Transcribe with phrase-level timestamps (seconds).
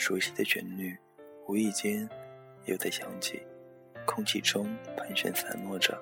[0.00, 0.96] 熟悉的旋律，
[1.46, 2.08] 无意间
[2.64, 3.42] 又在响起，
[4.06, 4.64] 空气中
[4.96, 5.96] 盘旋散落着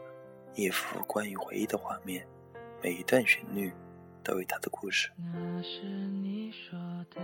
[0.55, 2.25] 一幅关于回忆的画面，
[2.81, 3.73] 每一段旋律
[4.23, 5.11] 都有它的故事。
[5.17, 6.79] 那是你说
[7.11, 7.21] 的，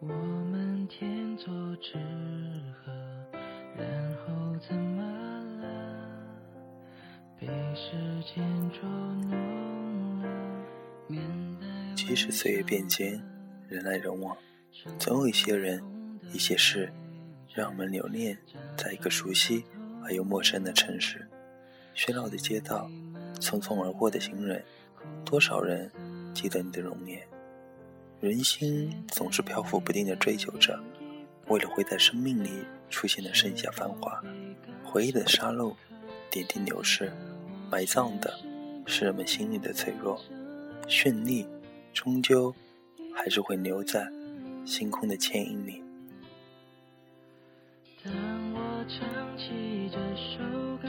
[0.00, 1.94] 我们天作之
[2.74, 2.92] 合，
[3.78, 5.02] 然后怎么
[5.62, 6.18] 了？
[7.38, 7.92] 被时
[8.34, 8.82] 间捉
[9.30, 10.28] 弄了。
[11.06, 11.22] 面
[11.60, 13.22] 带即使岁月变迁，
[13.68, 14.36] 人来人往，
[14.98, 15.82] 总有一些人、
[16.32, 16.92] 一些事，
[17.54, 18.36] 让我们留恋
[18.76, 19.64] 在一个熟悉
[20.04, 21.26] 而又陌生的城市。
[21.94, 22.90] 喧闹的街道，
[23.40, 24.62] 匆匆而过的行人，
[25.24, 25.90] 多少人
[26.34, 27.26] 记得你的容颜？
[28.20, 30.78] 人心总是漂浮不定的追求着，
[31.48, 32.50] 为了会在生命里
[32.90, 34.22] 出现的盛夏繁华，
[34.84, 35.76] 回忆的沙漏
[36.30, 37.12] 点滴流逝，
[37.70, 38.38] 埋葬的
[38.86, 40.20] 是人们心里的脆弱。
[40.86, 41.46] 绚丽，
[41.92, 42.54] 终究
[43.14, 44.08] 还是会留在
[44.66, 45.80] 星空的牵引里。
[48.04, 48.12] 当
[48.52, 50.38] 我唱起这首
[50.82, 50.88] 歌，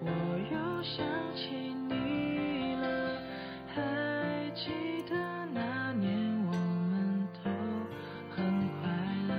[0.00, 0.08] 我
[0.52, 1.50] 又想起
[1.88, 3.20] 你了。
[3.66, 4.70] 还记
[5.10, 5.16] 得
[5.52, 6.08] 那年
[6.46, 7.50] 我们都
[8.30, 8.44] 很
[8.78, 8.88] 快
[9.28, 9.34] 乐。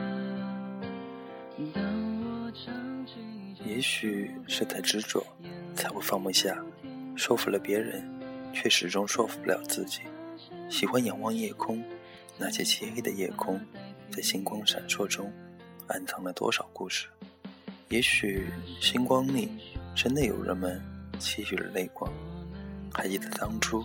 [1.74, 1.82] 当
[2.22, 3.14] 我唱起
[3.66, 5.26] 也许是太执着，
[5.74, 6.62] 才会放不下，
[7.16, 8.04] 说服了别人，
[8.54, 10.02] 却始终说服不了自己。
[10.70, 11.82] 喜欢仰望夜空，
[12.38, 13.60] 那些漆黑的夜空，
[14.12, 15.32] 在星光闪烁中，
[15.88, 17.08] 暗藏了多少故事？
[17.90, 18.48] 也许
[18.82, 19.50] 星光里
[19.96, 20.82] 真的有人们
[21.20, 22.12] 期许了泪光。
[22.94, 23.84] 还记得当初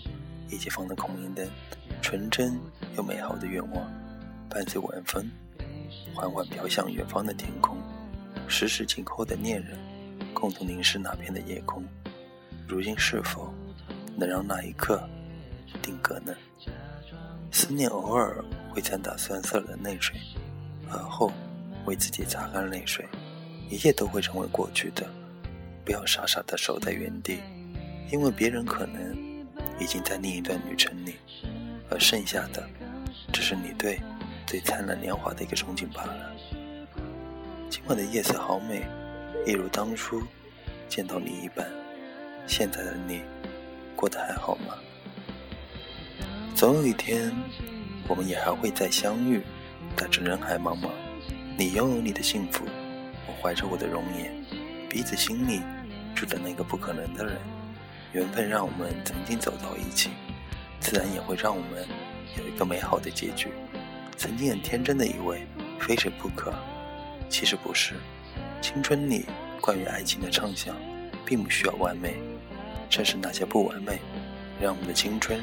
[0.49, 1.49] 一起放的孔明灯，
[2.01, 2.59] 纯真
[2.97, 3.93] 又美好的愿望，
[4.49, 5.29] 伴随晚风，
[6.15, 7.77] 缓缓飘向远方的天空。
[8.49, 9.79] 十指紧扣的恋人，
[10.35, 11.85] 共同凝视那片的夜空。
[12.67, 13.53] 如今是否
[14.17, 15.09] 能让那一刻
[15.83, 16.35] 定格呢？
[17.53, 20.17] 思念偶尔会掺杂酸涩的泪水，
[20.89, 21.33] 而后
[21.85, 23.05] 为自己擦干泪水，
[23.69, 25.07] 一切都会成为过去的。
[25.85, 27.41] 不要傻傻的守在原地，
[28.13, 29.17] 因为别人可能
[29.81, 31.17] 已经在另一段旅程里，
[31.91, 32.65] 而剩下的
[33.33, 34.01] 只是你对
[34.47, 36.33] 最灿烂年华的一个憧憬罢了。
[37.69, 38.87] 今晚的夜色好美，
[39.45, 40.23] 一如当初
[40.89, 41.67] 见到你一般。
[42.47, 43.23] 现在的你，
[43.97, 44.75] 过得还好吗？
[46.61, 47.35] 总有一天，
[48.07, 49.41] 我们也还会再相遇，
[49.97, 50.91] 但这人海茫茫。
[51.57, 52.67] 你拥有你的幸福，
[53.27, 54.31] 我怀着我的容颜，
[54.87, 55.63] 彼此心里
[56.15, 57.39] 住着那个不可能的人。
[58.13, 60.11] 缘分让我们曾经走到一起，
[60.81, 61.89] 自然也会让我们
[62.37, 63.49] 有一个美好的结局。
[64.19, 65.47] 曾经很天真的以为
[65.79, 66.53] 非谁不可，
[67.31, 67.95] 其实不是。
[68.61, 69.25] 青春里
[69.63, 70.77] 关于爱情的畅想，
[71.25, 72.17] 并不需要完美，
[72.91, 73.99] 正是那些不完美，
[74.61, 75.41] 让我们的青春。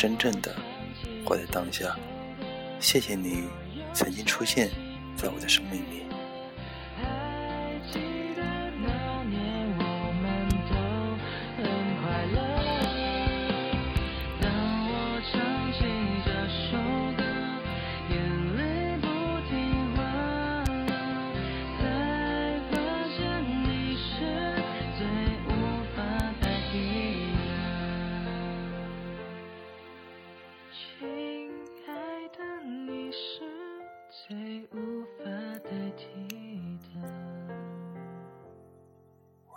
[0.00, 0.56] 真正的
[1.26, 1.94] 活在当下，
[2.80, 3.44] 谢谢你
[3.92, 4.70] 曾经出现
[5.14, 6.06] 在我的生命里。